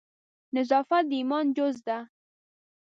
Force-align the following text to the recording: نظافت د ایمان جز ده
نظافت 0.55 1.03
د 1.09 1.11
ایمان 1.17 1.45
جز 1.55 1.75
ده 1.87 1.97